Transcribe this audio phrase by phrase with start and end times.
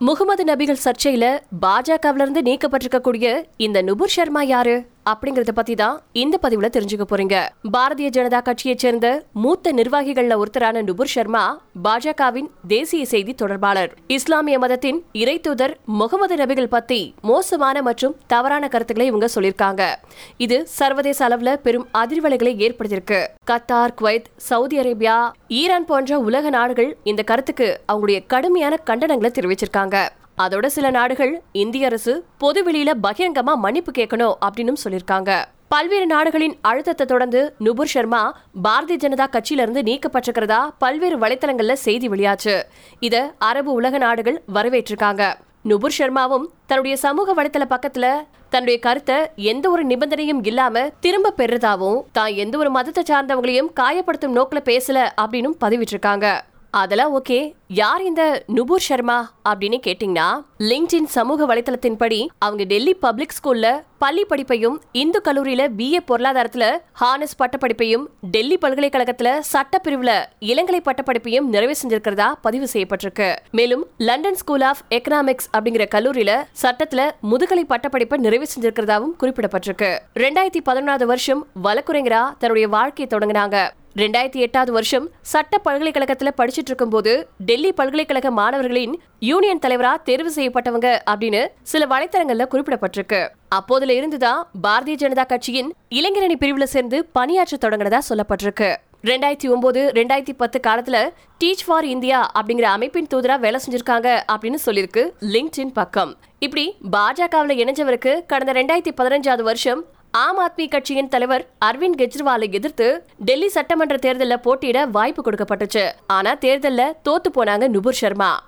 [0.00, 1.24] முகமது நபிகள் சர்ச்சையில
[1.60, 4.76] பாஜகவிலிருந்து நீக்கப்பட்டிருக்கக்கூடிய இந்த நுபுர் சர்மா யாரு?
[5.12, 7.36] அப்படிங்கறத பத்தி தான் இந்த பதிவுல தெரிஞ்சுக்க போறீங்க.
[7.76, 13.94] பாரதிய ஜனதா கட்சியைச் சேர்ந்த மூத்த நிர்வாகிகள்ல ஒருத்தரான நுபுர் சர்மா பாஜகவின் தேசிய செய்தி தொடர்பாளர்.
[14.06, 19.82] இஸ்லாமிய மதத்தின் இறை தூதர் முகமது நபிகள் பத்தி மோசமான மற்றும் தவறான கருத்துக்களை இவங்க சொல்லியிருக்காங்க.
[20.36, 23.26] இது சர்வதேச அளவுல பெரும் அதிர்வலைகளை ஏற்படுத்தியிருக்கு.
[23.50, 29.96] Qatar Kuwait Saudi Arabia Iran போன்ற உலக நாடுகள் இந்த கருத்துக்கு அவங்களுடைய கடுமையான கண்டனங்களை தெரிவிச்சிருக்காங்க.
[30.42, 31.32] அதோட சில நாடுகள்
[31.62, 32.12] இந்திய அரசு
[32.42, 35.30] பொதுவெளியில பகிரங்கமா மன்னிப்பு கேட்கணும் அப்படின்னு சொல்லியிருக்காங்க.
[35.74, 38.22] பல்வேறு நாடுகளின் அழுத்தத்தை தொடர்ந்து நுபுர் சர்மா
[38.64, 42.56] பாரதிய ஜனதா கட்சியிலிருந்து நீக்கப்பட்டிருக்கிறதா பல்வேறு வலைத்தளங்கள்ல செய்தி வெளியாச்சு.
[43.00, 43.16] இத
[43.50, 45.24] அரபு உலக நாடுகள் வரவேற்றிருக்காங்க.
[45.70, 48.06] நுபுர் சர்மாவும் தன்னுடைய சமூக வலைத்தள பக்கத்துல
[48.52, 49.16] தன்னுடைய கருத்தை
[49.52, 55.50] எந்த ஒரு நிபந்தனையும் இல்லாம திரும்ப பெறுறதாவும் தான் எந்த ஒரு மதத்தை சார்ந்தவங்களையும் காயப்படுத்தும் நோக்கில பேசல அப்படின்னு
[55.64, 56.26] பதிவிட்டிருக்காங்க.
[56.70, 57.52] அதெல்லாம் ஓகே.
[57.68, 64.76] யார் இந்த நுபுர் சர்மா அப்படின்னு கேட்டீங்கன்னா லிங்க்டின் சமூக வலைத்தளத்தின்படி அவங்க டெல்லி பப்ளிக் ஸ்கூல்ல பள்ளி படிப்பையும்
[64.92, 73.36] இந்து கல்லூரியில பிஏ பொருளாதாரத்துல ஹானஸ் பட்டப்படிப்பையும் டெல்லி பல்கலைக்கழகத்துல சட்டப்பிரிவுல இளங்கலை பட்டப்படிப்பையும் நிறைவு செஞ்சிருக்கிறதா பதிவு செய்யப்பட்டிருக்கு.
[73.50, 79.98] மேலும் லண்டன் ஸ்கூல் ஆஃப் எக்கனாமிக்ஸ் அப்படிங்கிற கல்லூரியில சட்டத்துல முதுகலை பட்டப்படிப்பை நிறைவு செஞ்சிருக்கிறதாவும் குறிப்பிடப்பட்டிருக்கு.
[80.14, 83.70] ரெண்டாயிரத்தி பதினொன்றாவது வருஷம் வழக்குரைஞரா தன்னுடைய வாழ்க்கையை தொடங்கினாங்க.
[83.98, 91.46] ரெண்டாயிரத்தி எட்டாவது வருஷம் சட்ட பல்கலைக்கழகத்துல படிச்சிட்டு இருக்கும்போது டெல்லி பல்கலைக்கழக மாணவர்களின் யூனியன் தலைவரா தேர்வு செய்யப்பட்டவங்க அப்படின்னு
[91.62, 93.28] சில வலைத்தளங்கள்ல குறிப்பிடப்பட்டிருக்கு.
[93.54, 98.76] அப்போதுல இருந்துதான் பாரதிய ஜனதா கட்சியின் இளைஞரணி பிரிவுல சேர்ந்து பணியாற்ற தொடங்கினதா சொல்லப்பட்டிருக்கு.
[99.04, 101.10] ரெண்டாயிரத்தி ஒன்பது ரெண்டாயிரத்தி பத்து காலத்துல
[101.44, 106.16] டீச் ஃபார் இந்தியா அப்படிங்கிற அமைப்பின் தூதரா வேலை செஞ்சிருக்காங்க அப்படின்னு சொல்லியிருக்கு லிங்க்டின் பக்கம்.
[106.38, 113.48] இப்படி பாஜகவில் இணைஞ்சவருக்கு கடந்த ரெண்டாயிரத்தி பதினஞ்சாவது வருஷம் ஆம் ஆத்மி கட்சியின் தலைவர் அரவிந்த் கெஜ்ரிவாலை எதிர்த்து டெல்லி
[113.48, 115.92] சட்டமன்ற தேர்தலில் போட்டியிட வாய்ப்பு கொடுக்கப்பட்டுச்சு.
[116.06, 118.46] ஆனா தேர்தல்ல தோத்து போனாங்க நுபுர் சர்மா.